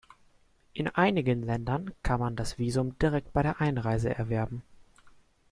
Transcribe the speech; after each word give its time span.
In 0.73 0.87
einigen 0.87 1.43
Ländern 1.43 1.93
kann 2.01 2.19
man 2.19 2.35
das 2.35 2.57
Visum 2.57 2.97
direkt 2.97 3.33
bei 3.33 3.43
der 3.43 3.61
Einreise 3.61 4.09
erwerben. 4.09 4.63